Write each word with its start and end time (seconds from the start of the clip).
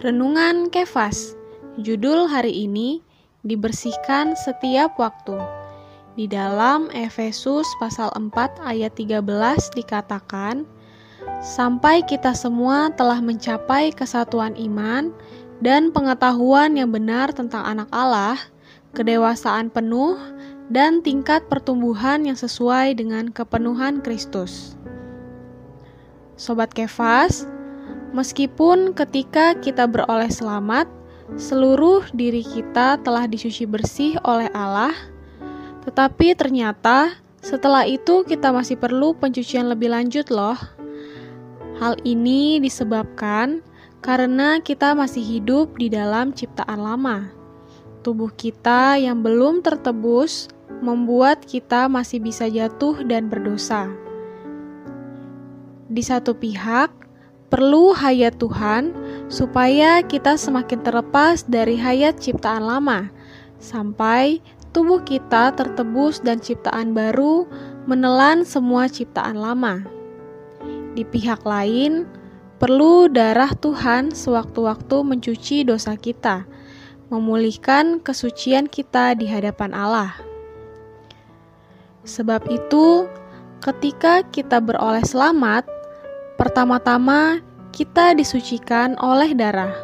Renungan 0.00 0.72
Kefas 0.72 1.36
Judul 1.76 2.24
hari 2.24 2.64
ini 2.64 3.04
Dibersihkan 3.44 4.32
setiap 4.32 4.96
waktu 4.96 5.36
Di 6.16 6.24
dalam 6.24 6.88
Efesus 6.96 7.68
pasal 7.76 8.08
4 8.16 8.32
ayat 8.64 8.96
13 8.96 9.20
dikatakan 9.76 10.64
Sampai 11.44 12.00
kita 12.08 12.32
semua 12.32 12.88
telah 12.96 13.20
mencapai 13.20 13.92
kesatuan 13.92 14.56
iman 14.56 15.12
dan 15.60 15.92
pengetahuan 15.92 16.80
yang 16.80 16.88
benar 16.88 17.36
tentang 17.36 17.60
anak 17.68 17.92
Allah, 17.92 18.40
kedewasaan 18.96 19.68
penuh, 19.68 20.16
dan 20.72 21.04
tingkat 21.04 21.44
pertumbuhan 21.52 22.24
yang 22.24 22.40
sesuai 22.40 22.96
dengan 22.96 23.28
kepenuhan 23.28 24.00
Kristus. 24.00 24.80
Sobat 26.40 26.72
Kefas, 26.72 27.44
Meskipun 28.10 28.90
ketika 28.90 29.54
kita 29.54 29.86
beroleh 29.86 30.30
selamat, 30.30 30.90
seluruh 31.38 32.02
diri 32.10 32.42
kita 32.42 32.98
telah 33.06 33.30
disuci 33.30 33.62
bersih 33.70 34.18
oleh 34.26 34.50
Allah, 34.50 34.90
tetapi 35.86 36.34
ternyata 36.34 37.14
setelah 37.38 37.86
itu 37.86 38.26
kita 38.26 38.50
masih 38.50 38.74
perlu 38.74 39.14
pencucian 39.14 39.70
lebih 39.70 39.94
lanjut 39.94 40.26
loh. 40.26 40.58
Hal 41.78 41.96
ini 42.02 42.58
disebabkan 42.58 43.62
karena 44.02 44.58
kita 44.58 44.92
masih 44.92 45.22
hidup 45.22 45.78
di 45.78 45.86
dalam 45.86 46.34
ciptaan 46.34 46.82
lama. 46.82 47.30
Tubuh 48.02 48.34
kita 48.34 48.98
yang 48.98 49.22
belum 49.22 49.62
tertebus 49.62 50.50
membuat 50.82 51.46
kita 51.46 51.86
masih 51.86 52.18
bisa 52.18 52.50
jatuh 52.50 53.06
dan 53.06 53.30
berdosa. 53.30 53.86
Di 55.90 56.02
satu 56.04 56.36
pihak, 56.36 56.92
Perlu 57.50 57.90
hayat 57.98 58.38
Tuhan 58.38 58.94
supaya 59.26 60.06
kita 60.06 60.38
semakin 60.38 60.86
terlepas 60.86 61.42
dari 61.50 61.74
hayat 61.74 62.22
ciptaan 62.22 62.62
lama, 62.62 63.10
sampai 63.58 64.38
tubuh 64.70 65.02
kita 65.02 65.50
tertebus 65.58 66.22
dan 66.22 66.38
ciptaan 66.38 66.94
baru 66.94 67.50
menelan 67.90 68.46
semua 68.46 68.86
ciptaan 68.86 69.34
lama. 69.34 69.82
Di 70.94 71.02
pihak 71.02 71.42
lain, 71.42 72.06
perlu 72.62 73.10
darah 73.10 73.50
Tuhan 73.58 74.14
sewaktu-waktu 74.14 75.02
mencuci 75.02 75.66
dosa 75.66 75.98
kita, 75.98 76.46
memulihkan 77.10 77.98
kesucian 77.98 78.70
kita 78.70 79.18
di 79.18 79.26
hadapan 79.26 79.74
Allah. 79.74 80.14
Sebab 82.06 82.46
itu, 82.46 83.10
ketika 83.58 84.22
kita 84.30 84.62
beroleh 84.62 85.02
selamat, 85.02 85.79
Pertama-tama, 86.40 87.44
kita 87.68 88.16
disucikan 88.16 88.96
oleh 88.96 89.36
darah, 89.36 89.76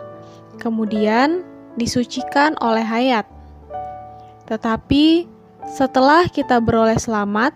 kemudian 0.57 1.45
disucikan 1.77 2.57
oleh 2.65 2.81
hayat. 2.81 3.29
Tetapi 4.49 5.29
setelah 5.69 6.25
kita 6.33 6.57
beroleh 6.65 6.97
selamat, 6.97 7.53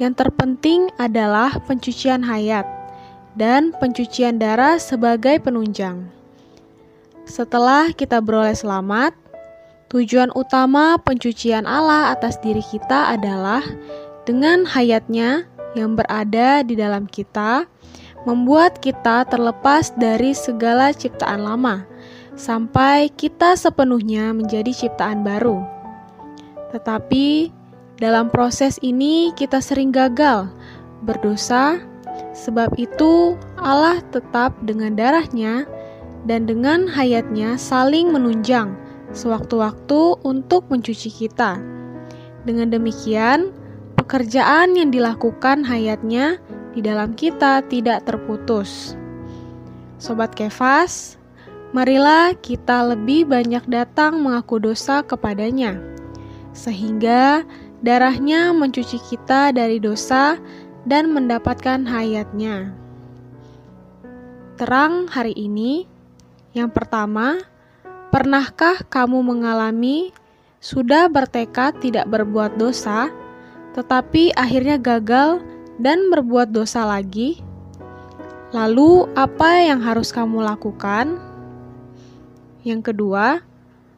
yang 0.00 0.16
terpenting 0.16 0.88
adalah 0.96 1.52
pencucian 1.68 2.24
hayat 2.24 2.64
dan 3.36 3.76
pencucian 3.76 4.40
darah 4.40 4.80
sebagai 4.80 5.36
penunjang. 5.44 6.08
Setelah 7.28 7.92
kita 7.92 8.24
beroleh 8.24 8.56
selamat, 8.56 9.12
tujuan 9.92 10.32
utama 10.32 10.96
pencucian 11.04 11.68
Allah 11.68 12.16
atas 12.16 12.40
diri 12.40 12.64
kita 12.64 13.12
adalah 13.12 13.60
dengan 14.24 14.64
hayatnya 14.64 15.44
yang 15.76 16.00
berada 16.00 16.64
di 16.64 16.80
dalam 16.80 17.04
kita 17.04 17.68
membuat 18.24 18.78
kita 18.78 19.26
terlepas 19.26 19.90
dari 19.98 20.34
segala 20.36 20.94
ciptaan 20.94 21.42
lama, 21.42 21.86
sampai 22.38 23.10
kita 23.14 23.58
sepenuhnya 23.58 24.30
menjadi 24.30 24.70
ciptaan 24.70 25.26
baru. 25.26 25.62
Tetapi 26.72 27.52
dalam 28.00 28.32
proses 28.32 28.80
ini, 28.82 29.30
kita 29.36 29.62
sering 29.62 29.94
gagal 29.94 30.50
berdosa. 31.06 31.78
Sebab 32.32 32.74
itu, 32.80 33.36
Allah 33.60 34.00
tetap 34.10 34.56
dengan 34.64 34.96
darahnya 34.96 35.68
dan 36.24 36.48
dengan 36.48 36.88
hayatnya 36.88 37.60
saling 37.60 38.08
menunjang 38.08 38.72
sewaktu-waktu 39.12 40.16
untuk 40.24 40.64
mencuci 40.72 41.12
kita. 41.12 41.60
Dengan 42.42 42.72
demikian, 42.72 43.52
pekerjaan 44.00 44.74
yang 44.74 44.90
dilakukan 44.90 45.62
hayatnya 45.62 46.40
di 46.72 46.80
dalam 46.80 47.12
kita 47.12 47.64
tidak 47.68 48.08
terputus. 48.08 48.96
Sobat 50.00 50.34
Kefas, 50.34 51.20
marilah 51.70 52.34
kita 52.40 52.92
lebih 52.96 53.28
banyak 53.28 53.64
datang 53.70 54.18
mengaku 54.20 54.58
dosa 54.58 55.04
kepadanya, 55.04 55.78
sehingga 56.56 57.46
darahnya 57.84 58.50
mencuci 58.50 58.98
kita 59.08 59.54
dari 59.54 59.78
dosa 59.78 60.40
dan 60.88 61.14
mendapatkan 61.14 61.86
hayatnya. 61.86 62.74
Terang 64.58 65.06
hari 65.08 65.32
ini, 65.38 65.86
yang 66.52 66.68
pertama, 66.68 67.40
pernahkah 68.12 68.84
kamu 68.90 69.24
mengalami 69.24 70.12
sudah 70.62 71.10
bertekad 71.10 71.78
tidak 71.82 72.06
berbuat 72.06 72.54
dosa, 72.60 73.10
tetapi 73.74 74.36
akhirnya 74.36 74.78
gagal 74.78 75.42
dan 75.82 76.14
berbuat 76.14 76.54
dosa 76.54 76.86
lagi, 76.86 77.42
lalu 78.54 79.10
apa 79.18 79.66
yang 79.66 79.82
harus 79.82 80.14
kamu 80.14 80.46
lakukan? 80.46 81.18
Yang 82.62 82.94
kedua, 82.94 83.42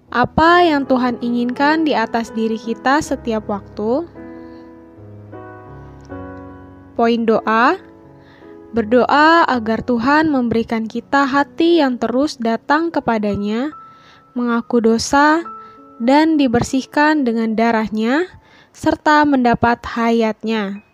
apa 0.08 0.64
yang 0.64 0.88
Tuhan 0.88 1.20
inginkan 1.20 1.84
di 1.84 1.92
atas 1.92 2.32
diri 2.32 2.56
kita 2.56 3.04
setiap 3.04 3.44
waktu? 3.52 4.08
Poin 6.96 7.20
doa: 7.28 7.76
berdoa 8.72 9.44
agar 9.44 9.84
Tuhan 9.84 10.32
memberikan 10.32 10.88
kita 10.88 11.28
hati 11.28 11.84
yang 11.84 12.00
terus 12.00 12.40
datang 12.40 12.88
kepadanya, 12.88 13.76
mengaku 14.32 14.80
dosa, 14.80 15.44
dan 16.00 16.40
dibersihkan 16.40 17.28
dengan 17.28 17.52
darahnya, 17.52 18.24
serta 18.72 19.28
mendapat 19.28 19.84
hayatnya. 19.84 20.93